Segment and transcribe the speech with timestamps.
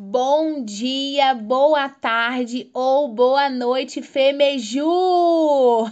[0.00, 4.86] Bom dia, boa tarde ou boa noite, Femeju!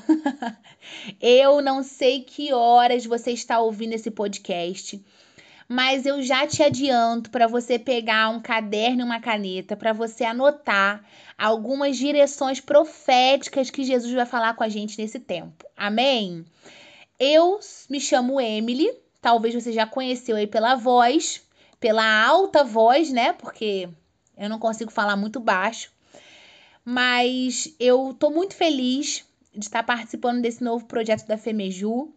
[1.21, 5.05] eu não sei que horas você está ouvindo esse podcast,
[5.69, 10.23] mas eu já te adianto para você pegar um caderno e uma caneta para você
[10.23, 11.05] anotar
[11.37, 15.67] algumas direções proféticas que Jesus vai falar com a gente nesse tempo.
[15.77, 16.45] Amém?
[17.19, 17.59] Eu
[17.91, 18.89] me chamo Emily,
[19.21, 21.45] talvez você já conheceu aí pela voz
[21.81, 23.33] pela alta voz, né?
[23.33, 23.89] Porque
[24.37, 25.93] eu não consigo falar muito baixo.
[26.85, 32.13] Mas eu tô muito feliz de estar participando desse novo projeto da Femeju.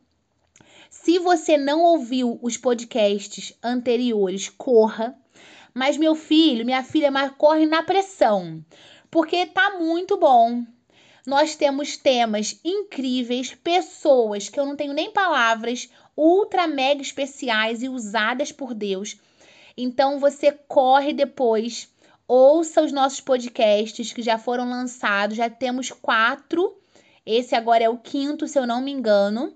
[0.90, 5.16] Se você não ouviu os podcasts anteriores, corra.
[5.74, 8.64] Mas meu filho, minha filha, mas corre na pressão,
[9.10, 10.66] porque tá muito bom.
[11.26, 17.90] Nós temos temas incríveis, pessoas que eu não tenho nem palavras, ultra mega especiais e
[17.90, 19.16] usadas por Deus
[19.82, 21.90] então você corre depois,
[22.28, 26.78] ouça os nossos podcasts que já foram lançados, já temos quatro.
[27.26, 29.56] Esse agora é o quinto, se eu não me engano.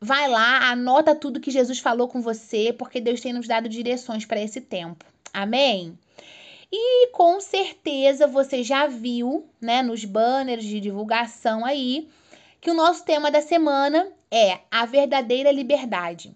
[0.00, 4.26] Vai lá, anota tudo que Jesus falou com você, porque Deus tem nos dado direções
[4.26, 5.04] para esse tempo.
[5.32, 5.96] Amém?
[6.72, 12.08] E com certeza você já viu, né, nos banners de divulgação aí,
[12.60, 16.34] que o nosso tema da semana é a verdadeira liberdade.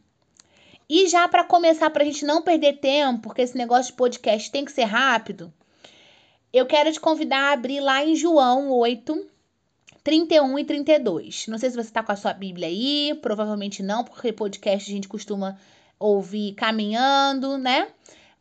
[0.89, 4.51] E já para começar, para a gente não perder tempo, porque esse negócio de podcast
[4.51, 5.53] tem que ser rápido,
[6.53, 9.27] eu quero te convidar a abrir lá em João 8,
[10.03, 11.49] 31 e 32.
[11.49, 14.95] Não sei se você está com a sua Bíblia aí, provavelmente não, porque podcast a
[14.95, 15.59] gente costuma
[15.99, 17.89] ouvir caminhando, né?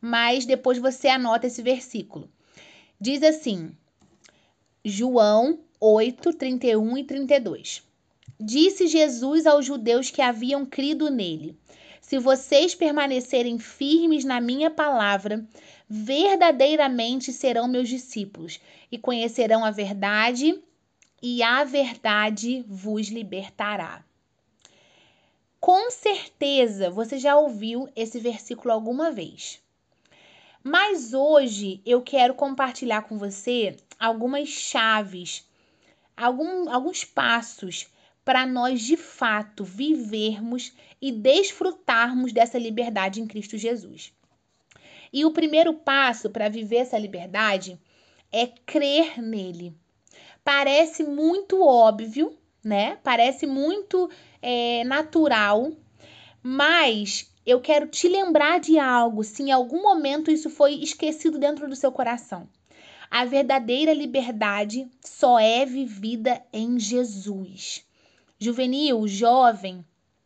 [0.00, 2.30] Mas depois você anota esse versículo.
[3.00, 3.76] Diz assim,
[4.84, 7.82] João 8, 31 e 32.
[8.38, 11.58] Disse Jesus aos judeus que haviam crido nele
[12.06, 15.44] se vocês permanecerem firmes na minha palavra,
[15.88, 18.60] verdadeiramente serão meus discípulos
[18.92, 20.56] e conhecerão a verdade,
[21.20, 24.04] e a verdade vos libertará.
[25.58, 29.60] Com certeza você já ouviu esse versículo alguma vez.
[30.62, 35.44] Mas hoje eu quero compartilhar com você algumas chaves,
[36.16, 37.88] algum, alguns passos
[38.26, 44.12] para nós de fato vivermos e desfrutarmos dessa liberdade em Cristo Jesus.
[45.12, 47.80] E o primeiro passo para viver essa liberdade
[48.32, 49.72] é crer nele.
[50.42, 52.98] Parece muito óbvio, né?
[53.04, 54.10] Parece muito
[54.42, 55.70] é, natural,
[56.42, 61.68] mas eu quero te lembrar de algo, se em algum momento isso foi esquecido dentro
[61.68, 62.48] do seu coração.
[63.08, 67.85] A verdadeira liberdade só é vivida em Jesus
[68.38, 69.84] juvenil, jovem,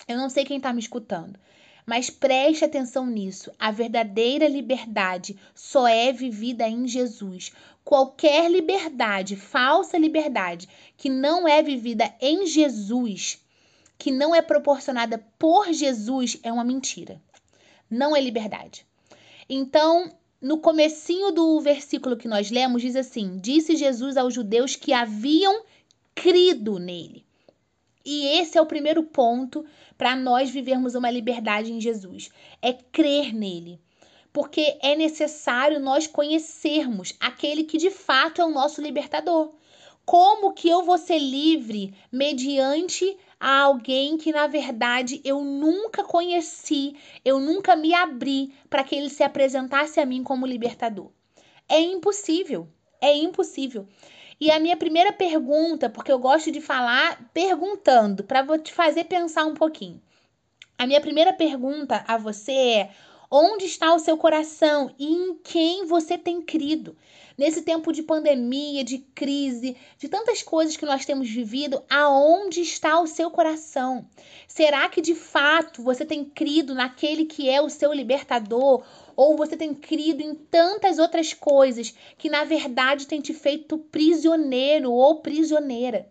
[0.08, 1.38] eu não sei quem está me escutando,
[1.86, 3.50] mas preste atenção nisso.
[3.58, 7.52] A verdadeira liberdade só é vivida em Jesus.
[7.84, 13.44] Qualquer liberdade, falsa liberdade, que não é vivida em Jesus,
[13.98, 17.20] que não é proporcionada por Jesus, é uma mentira.
[17.90, 18.86] Não é liberdade.
[19.48, 24.92] Então, no comecinho do versículo que nós lemos, diz assim: Disse Jesus aos judeus que
[24.92, 25.64] haviam
[26.14, 27.24] crido nele.
[28.04, 29.64] E esse é o primeiro ponto
[29.96, 32.30] para nós vivermos uma liberdade em Jesus,
[32.62, 33.78] é crer nele.
[34.32, 39.52] Porque é necessário nós conhecermos aquele que de fato é o nosso libertador.
[40.06, 46.96] Como que eu vou ser livre mediante a alguém que na verdade eu nunca conheci,
[47.24, 51.10] eu nunca me abri para que ele se apresentasse a mim como libertador?
[51.68, 52.66] É impossível,
[53.00, 53.86] é impossível.
[54.40, 59.44] E a minha primeira pergunta, porque eu gosto de falar perguntando, para te fazer pensar
[59.44, 60.00] um pouquinho.
[60.78, 62.90] A minha primeira pergunta a você é:
[63.30, 66.96] onde está o seu coração e em quem você tem crido?
[67.36, 72.98] Nesse tempo de pandemia, de crise, de tantas coisas que nós temos vivido, aonde está
[72.98, 74.06] o seu coração?
[74.48, 78.82] Será que de fato você tem crido naquele que é o seu libertador?
[79.22, 84.90] Ou você tem crido em tantas outras coisas que na verdade tem te feito prisioneiro
[84.90, 86.08] ou prisioneira.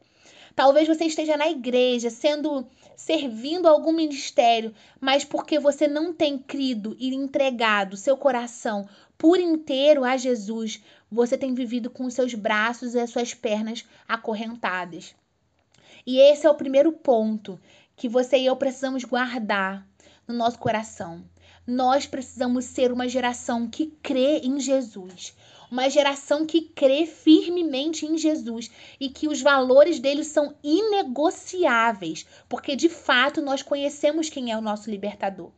[0.56, 6.96] Talvez você esteja na igreja, sendo servindo algum ministério, mas porque você não tem crido
[7.00, 8.88] e entregado seu coração
[9.18, 10.80] por inteiro a Jesus,
[11.12, 15.16] você tem vivido com os seus braços e as suas pernas acorrentadas.
[16.06, 17.60] E esse é o primeiro ponto
[17.96, 19.84] que você e eu precisamos guardar
[20.28, 21.24] no nosso coração.
[21.70, 25.36] Nós precisamos ser uma geração que crê em Jesus,
[25.70, 32.76] uma geração que crê firmemente em Jesus e que os valores dele são inegociáveis, porque
[32.76, 35.52] de fato nós conhecemos quem é o nosso libertador.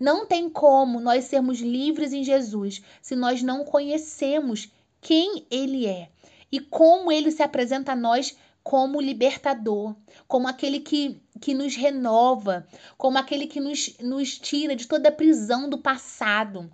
[0.00, 4.68] Não tem como nós sermos livres em Jesus se nós não conhecemos
[5.00, 6.08] quem Ele é
[6.50, 9.94] e como Ele se apresenta a nós como libertador,
[10.28, 12.66] como aquele que, que nos renova,
[12.96, 16.72] como aquele que nos, nos tira de toda a prisão do passado,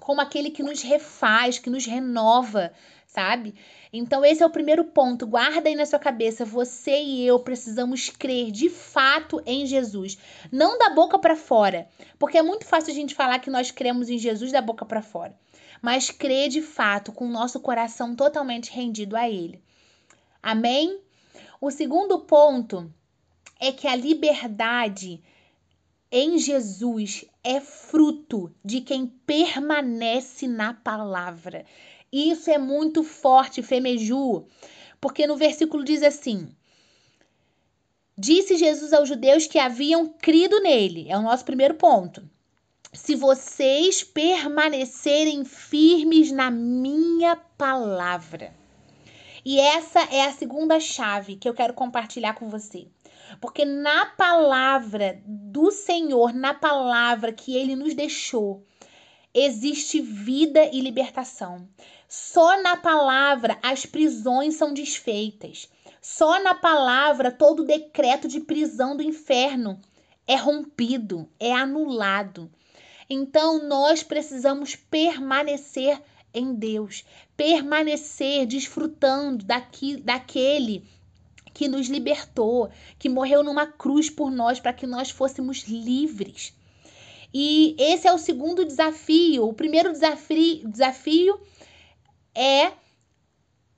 [0.00, 2.72] como aquele que nos refaz, que nos renova,
[3.06, 3.54] sabe?
[3.92, 5.26] Então, esse é o primeiro ponto.
[5.26, 6.44] Guarda aí na sua cabeça.
[6.44, 10.18] Você e eu precisamos crer de fato em Jesus.
[10.50, 11.88] Não da boca para fora.
[12.18, 15.00] Porque é muito fácil a gente falar que nós cremos em Jesus da boca para
[15.00, 15.34] fora.
[15.80, 19.62] Mas crer de fato, com o nosso coração totalmente rendido a Ele.
[20.42, 20.98] Amém?
[21.66, 22.92] O segundo ponto
[23.58, 25.22] é que a liberdade
[26.12, 31.64] em Jesus é fruto de quem permanece na palavra.
[32.12, 34.44] Isso é muito forte, Femeju,
[35.00, 36.54] porque no versículo diz assim:
[38.14, 41.06] Disse Jesus aos judeus que haviam crido nele.
[41.08, 42.28] É o nosso primeiro ponto.
[42.92, 48.63] Se vocês permanecerem firmes na minha palavra.
[49.44, 52.88] E essa é a segunda chave que eu quero compartilhar com você.
[53.40, 58.64] Porque na palavra do Senhor, na palavra que ele nos deixou,
[59.34, 61.68] existe vida e libertação.
[62.08, 65.68] Só na palavra as prisões são desfeitas.
[66.00, 69.80] Só na palavra todo decreto de prisão do inferno
[70.26, 72.50] é rompido, é anulado.
[73.10, 76.00] Então nós precisamos permanecer
[76.34, 77.04] em Deus,
[77.36, 80.84] permanecer desfrutando daqui, daquele
[81.54, 86.52] que nos libertou, que morreu numa cruz por nós para que nós fôssemos livres.
[87.32, 89.46] E esse é o segundo desafio.
[89.48, 91.40] O primeiro desafio, desafio
[92.34, 92.72] é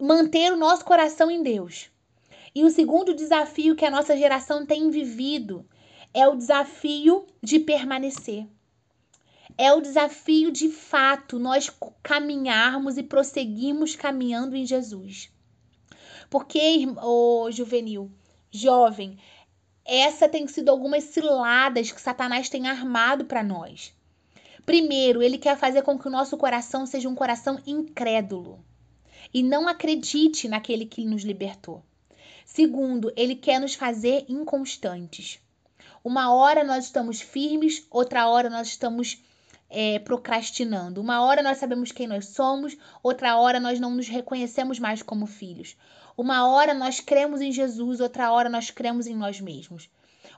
[0.01, 1.91] manter o nosso coração em Deus.
[2.55, 5.67] E o segundo desafio que a nossa geração tem vivido
[6.15, 8.47] é o desafio de permanecer.
[9.59, 11.71] É o desafio de fato nós
[12.03, 15.31] caminharmos e prosseguirmos caminhando em Jesus.
[16.29, 18.11] Porque, o juvenil,
[18.51, 19.19] jovem,
[19.85, 23.95] essa tem sido algumas ciladas que Satanás tem armado para nós.
[24.67, 28.65] Primeiro, ele quer fazer com que o nosso coração seja um coração incrédulo
[29.33, 31.85] e não acredite naquele que nos libertou.
[32.45, 35.41] Segundo, ele quer nos fazer inconstantes.
[36.03, 39.23] Uma hora nós estamos firmes, outra hora nós estamos
[39.69, 41.01] é, procrastinando.
[41.01, 45.27] Uma hora nós sabemos quem nós somos, outra hora nós não nos reconhecemos mais como
[45.27, 45.77] filhos.
[46.17, 49.91] Uma hora nós cremos em Jesus, outra hora nós cremos em nós mesmos.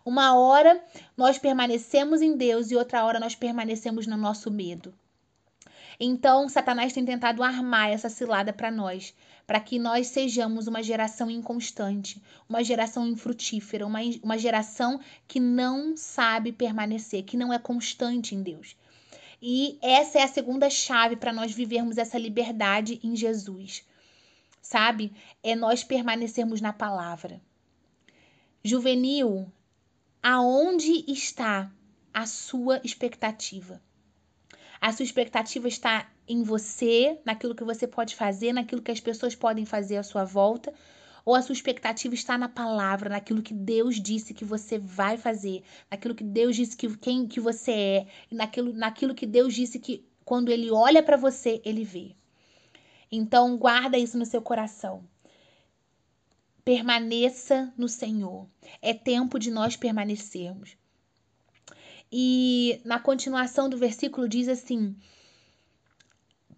[0.04, 0.82] Uma hora
[1.16, 4.94] nós permanecemos em Deus e outra hora nós permanecemos no nosso medo.
[6.00, 9.12] Então, Satanás tem tentado armar essa cilada para nós,
[9.46, 15.96] para que nós sejamos uma geração inconstante, uma geração infrutífera, uma, uma geração que não
[15.96, 18.76] sabe permanecer, que não é constante em Deus.
[19.40, 23.84] E essa é a segunda chave para nós vivermos essa liberdade em Jesus.
[24.60, 25.12] Sabe?
[25.42, 27.40] É nós permanecermos na palavra.
[28.62, 29.50] Juvenil,
[30.22, 31.70] aonde está
[32.12, 33.80] a sua expectativa?
[34.80, 39.34] A sua expectativa está em você, naquilo que você pode fazer, naquilo que as pessoas
[39.34, 40.72] podem fazer à sua volta,
[41.28, 45.62] ou a sua expectativa está na palavra, naquilo que Deus disse que você vai fazer,
[45.90, 50.08] naquilo que Deus disse que quem que você é, naquilo, naquilo que Deus disse que
[50.24, 52.16] quando ele olha para você, ele vê.
[53.12, 55.04] Então guarda isso no seu coração.
[56.64, 58.46] Permaneça no Senhor.
[58.80, 60.78] É tempo de nós permanecermos.
[62.10, 64.96] E na continuação do versículo diz assim: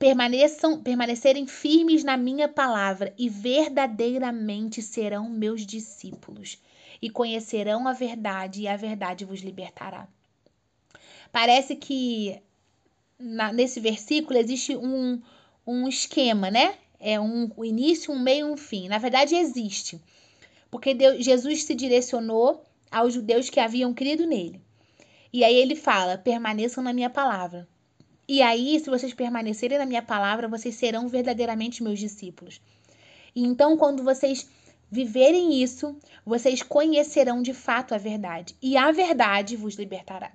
[0.00, 6.58] permaneçam, permanecerem firmes na minha palavra e verdadeiramente serão meus discípulos
[7.00, 10.08] e conhecerão a verdade e a verdade vos libertará.
[11.30, 12.42] Parece que
[13.16, 15.22] na, nesse versículo existe um,
[15.64, 16.74] um esquema, né?
[17.00, 18.86] é um, um início, um meio e um fim.
[18.86, 19.98] Na verdade, existe.
[20.70, 24.60] Porque Deus, Jesus se direcionou aos judeus que haviam crido nele.
[25.32, 27.66] E aí ele fala: permaneçam na minha palavra.
[28.32, 32.60] E aí, se vocês permanecerem na minha palavra, vocês serão verdadeiramente meus discípulos.
[33.34, 34.48] E então, quando vocês
[34.88, 38.54] viverem isso, vocês conhecerão de fato a verdade.
[38.62, 40.30] E a verdade vos libertará.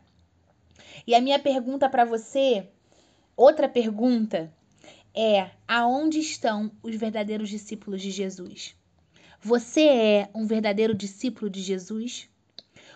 [1.07, 2.67] E a minha pergunta para você,
[3.33, 4.53] outra pergunta,
[5.13, 8.75] é aonde estão os verdadeiros discípulos de Jesus?
[9.39, 12.27] Você é um verdadeiro discípulo de Jesus?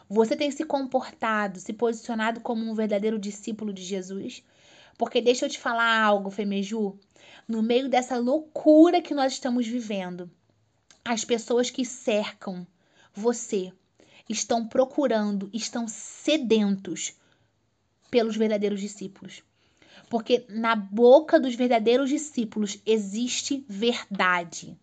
[0.10, 4.44] Você tem se comportado, se posicionado como um verdadeiro discípulo de Jesus?
[5.00, 7.00] Porque deixa eu te falar algo, Femeju.
[7.48, 10.30] No meio dessa loucura que nós estamos vivendo,
[11.06, 12.68] as pessoas que cercam
[13.14, 13.72] você
[14.28, 17.14] estão procurando, estão sedentos
[18.12, 19.42] pelos verdadeiros discípulos.
[20.10, 24.78] Porque na boca dos verdadeiros discípulos existe verdade.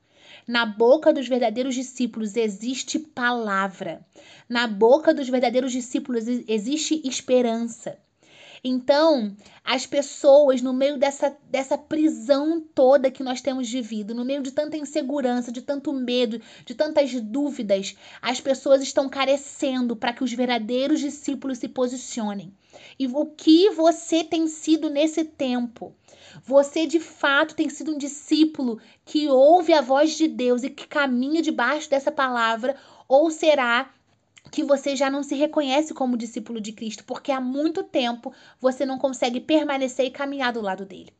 [0.48, 4.00] Na boca dos verdadeiros discípulos existe palavra.
[4.48, 7.98] Na boca dos verdadeiros discípulos existe esperança.
[8.62, 14.42] Então, as pessoas, no meio dessa, dessa prisão toda que nós temos vivido, no meio
[14.42, 20.24] de tanta insegurança, de tanto medo, de tantas dúvidas, as pessoas estão carecendo para que
[20.24, 22.52] os verdadeiros discípulos se posicionem.
[22.98, 25.94] E o que você tem sido nesse tempo?
[26.44, 30.86] Você de fato tem sido um discípulo que ouve a voz de Deus e que
[30.86, 32.76] caminha debaixo dessa palavra?
[33.08, 33.90] Ou será
[34.50, 38.86] que você já não se reconhece como discípulo de Cristo, porque há muito tempo você
[38.86, 41.12] não consegue permanecer e caminhar do lado dele.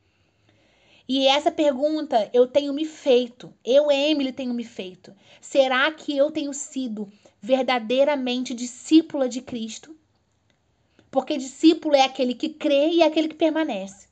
[1.08, 5.14] E essa pergunta eu tenho me feito, eu, Emily, tenho me feito.
[5.40, 7.08] Será que eu tenho sido
[7.40, 9.94] verdadeiramente discípula de Cristo?
[11.10, 14.08] Porque discípulo é aquele que crê e é aquele que permanece.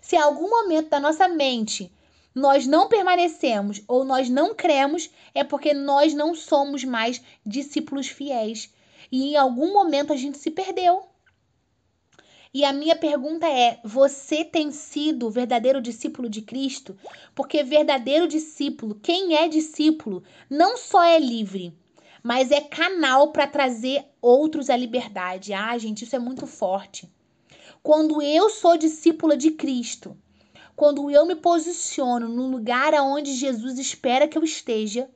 [0.00, 1.92] Se em algum momento da nossa mente
[2.34, 8.72] nós não permanecemos ou nós não cremos, é porque nós não somos mais discípulos fiéis.
[9.10, 11.08] E em algum momento a gente se perdeu.
[12.52, 16.96] E a minha pergunta é: você tem sido verdadeiro discípulo de Cristo?
[17.34, 21.76] Porque verdadeiro discípulo, quem é discípulo, não só é livre,
[22.22, 25.52] mas é canal para trazer outros à liberdade.
[25.52, 27.08] Ah, gente, isso é muito forte.
[27.82, 30.16] Quando eu sou discípula de Cristo,
[30.78, 35.10] quando eu me posiciono no lugar aonde Jesus espera que eu esteja,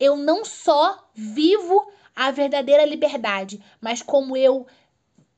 [0.00, 4.66] eu não só vivo a verdadeira liberdade, mas como eu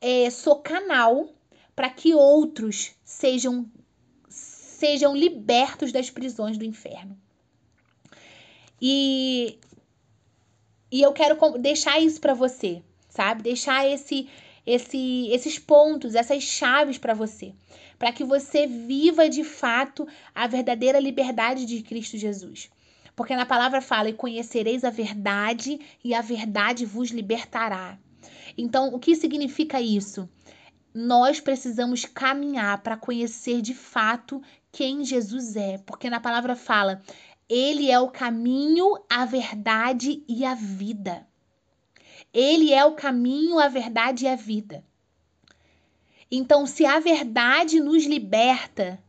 [0.00, 1.28] é, sou canal
[1.74, 3.68] para que outros sejam
[4.28, 7.18] sejam libertos das prisões do inferno.
[8.80, 9.58] E
[10.88, 13.42] e eu quero deixar isso para você, sabe?
[13.42, 14.30] Deixar esse
[14.64, 17.52] esse esses pontos, essas chaves para você
[17.98, 22.70] para que você viva de fato a verdadeira liberdade de Cristo Jesus.
[23.16, 27.98] Porque na palavra fala: "E conhecereis a verdade, e a verdade vos libertará".
[28.56, 30.28] Então, o que significa isso?
[30.94, 37.02] Nós precisamos caminhar para conhecer de fato quem Jesus é, porque na palavra fala:
[37.48, 41.26] ele é o caminho, a verdade e a vida.
[42.32, 44.84] Ele é o caminho, a verdade e a vida.
[46.30, 49.02] Então, se a verdade nos liberta,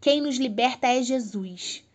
[0.00, 1.85] quem nos liberta é Jesus.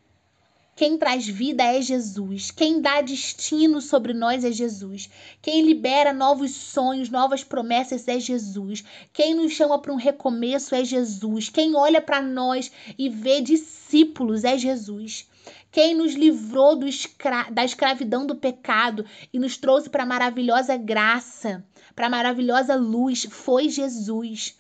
[0.81, 2.50] Quem traz vida é Jesus.
[2.50, 5.11] Quem dá destino sobre nós é Jesus.
[5.39, 8.83] Quem libera novos sonhos, novas promessas é Jesus.
[9.13, 11.50] Quem nos chama para um recomeço é Jesus.
[11.50, 15.29] Quem olha para nós e vê discípulos é Jesus.
[15.71, 21.63] Quem nos livrou escra da escravidão do pecado e nos trouxe para a maravilhosa graça,
[21.95, 24.57] para a maravilhosa luz, foi Jesus.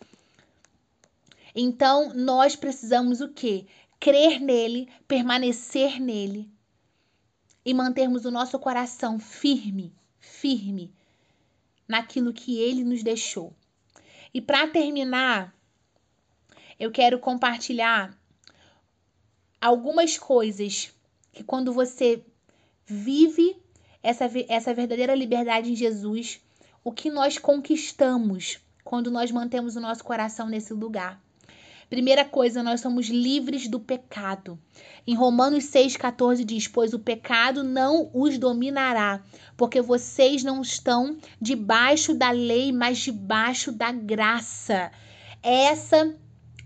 [1.55, 3.65] Então, nós precisamos o quê?
[4.01, 6.51] Crer nele, permanecer nele
[7.63, 10.91] e mantermos o nosso coração firme, firme
[11.87, 13.53] naquilo que ele nos deixou.
[14.33, 15.55] E para terminar,
[16.79, 18.17] eu quero compartilhar
[19.61, 20.91] algumas coisas
[21.31, 22.25] que quando você
[22.83, 23.55] vive
[24.01, 26.41] essa, essa verdadeira liberdade em Jesus,
[26.83, 31.21] o que nós conquistamos quando nós mantemos o nosso coração nesse lugar.
[31.91, 34.57] Primeira coisa, nós somos livres do pecado.
[35.05, 39.21] Em Romanos 6,14 diz: Pois o pecado não os dominará,
[39.57, 44.89] porque vocês não estão debaixo da lei, mas debaixo da graça.
[45.43, 46.15] Essa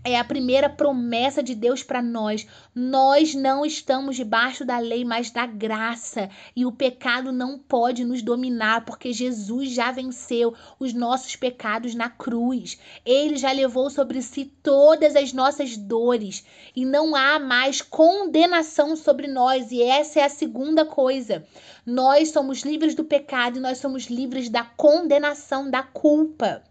[0.06, 2.46] é a primeira promessa de Deus para nós.
[2.72, 6.30] Nós não estamos debaixo da lei, mas da graça.
[6.54, 12.08] E o pecado não pode nos dominar, porque Jesus já venceu os nossos pecados na
[12.08, 12.78] cruz.
[13.04, 16.46] Ele já levou sobre si todas as nossas dores.
[16.76, 19.72] E não há mais condenação sobre nós.
[19.72, 21.44] E essa é a segunda coisa.
[21.84, 26.62] Nós somos livres do pecado e nós somos livres da condenação, da culpa.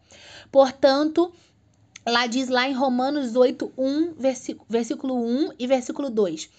[0.50, 1.34] Portanto,
[2.06, 4.14] Lá diz lá em Romanos 8, 1,
[4.70, 6.50] versículo 1 e versículo 2.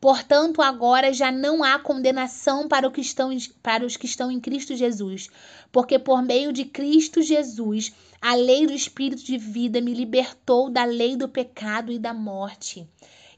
[0.00, 3.30] Portanto, agora já não há condenação para, que estão,
[3.62, 5.30] para os que estão em Cristo Jesus,
[5.72, 10.84] porque por meio de Cristo Jesus, a lei do Espírito de vida me libertou da
[10.84, 12.86] lei do pecado e da morte.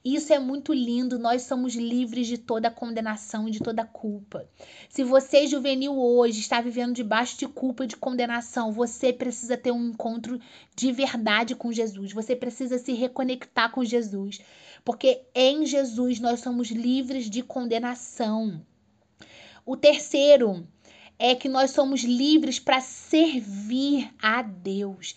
[0.08, 4.48] Isso é muito lindo, nós somos livres de toda condenação e de toda culpa.
[4.88, 9.72] Se você, juvenil, hoje está vivendo debaixo de culpa e de condenação, você precisa ter
[9.72, 10.38] um encontro
[10.76, 12.12] de verdade com Jesus.
[12.12, 14.38] Você precisa se reconectar com Jesus.
[14.84, 18.64] Porque em Jesus nós somos livres de condenação.
[19.64, 20.64] O terceiro
[21.18, 25.16] é que nós somos livres para servir a Deus.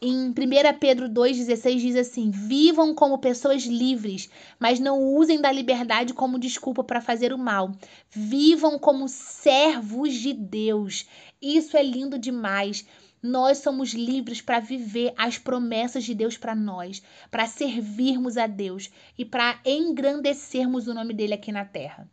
[0.00, 0.34] Em 1
[0.78, 6.84] Pedro 2,16 diz assim: Vivam como pessoas livres, mas não usem da liberdade como desculpa
[6.84, 7.72] para fazer o mal.
[8.08, 11.04] Vivam como servos de Deus.
[11.42, 12.86] Isso é lindo demais.
[13.20, 18.90] Nós somos livres para viver as promessas de Deus para nós, para servirmos a Deus
[19.18, 22.08] e para engrandecermos o nome dele aqui na terra.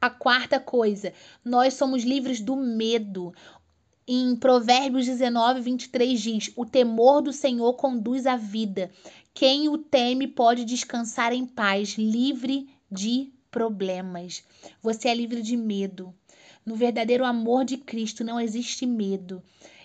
[0.00, 1.12] A quarta coisa,
[1.44, 3.34] nós somos livres do medo.
[4.10, 8.90] Em Provérbios 19, 23 diz: O temor do Senhor conduz à vida.
[9.34, 14.42] Quem o teme pode descansar em paz, livre de problemas.
[14.82, 16.14] Você é livre de medo.
[16.64, 19.42] No verdadeiro amor de Cristo não existe medo.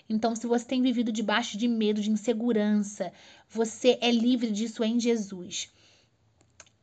[0.08, 3.12] Então, se você tem vivido debaixo de medo, de insegurança,
[3.46, 5.68] você é livre disso em Jesus.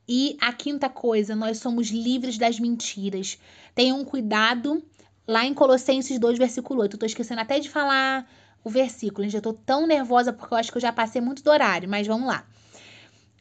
[0.08, 3.40] E a quinta coisa, nós somos livres das mentiras.
[3.74, 4.84] Tenham cuidado
[5.32, 6.96] lá em Colossenses 2, versículo 8.
[6.96, 8.30] Eu tô esquecendo até de falar
[8.64, 9.36] o versículo, gente.
[9.36, 12.06] Eu tô tão nervosa porque eu acho que eu já passei muito do horário, mas
[12.06, 12.46] vamos lá.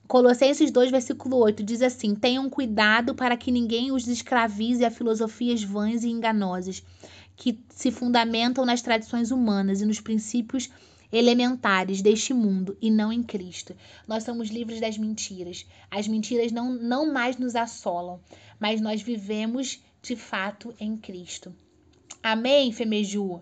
[0.07, 5.65] Colossenses 2, versículo 8 diz assim: Tenham cuidado para que ninguém os escravize a filosofias
[5.65, 6.81] vãs e enganosas,
[7.37, 10.71] que se fundamentam nas tradições humanas e nos princípios
[11.13, 13.75] elementares deste mundo e não em Cristo.
[14.07, 15.67] Nós somos livres das mentiras.
[15.91, 18.21] As mentiras não, não mais nos assolam,
[18.61, 21.53] mas nós vivemos de fato em Cristo.
[22.23, 23.41] Amém, Femeju?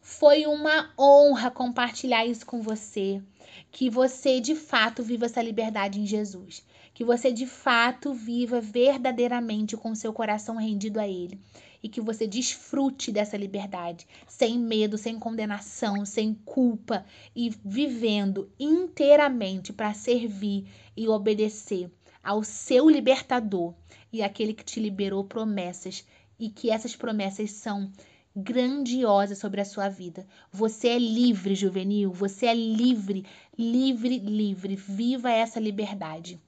[0.00, 3.22] Foi uma honra compartilhar isso com você.
[3.70, 6.64] Que você de fato viva essa liberdade em Jesus.
[6.94, 11.38] Que você de fato viva verdadeiramente com seu coração rendido a Ele.
[11.82, 17.04] E que você desfrute dessa liberdade, sem medo, sem condenação, sem culpa
[17.36, 20.66] e vivendo inteiramente para servir
[20.96, 21.90] e obedecer
[22.22, 23.74] ao seu libertador
[24.12, 26.04] e aquele que te liberou promessas
[26.40, 27.92] e que essas promessas são
[28.34, 30.26] grandiosas sobre a sua vida.
[30.50, 34.74] Você é livre, juvenil, você é livre, livre, livre.
[34.74, 36.40] Viva essa liberdade.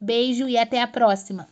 [0.00, 1.48] Beijo e até a próxima.